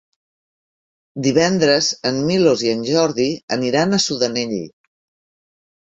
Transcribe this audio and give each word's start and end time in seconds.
Divendres 1.27 1.91
en 2.11 2.19
Milos 2.31 2.65
i 2.69 2.73
en 2.79 2.83
Jordi 2.91 3.31
aniran 3.61 3.95
a 3.95 4.05
Sudanell. 4.11 4.61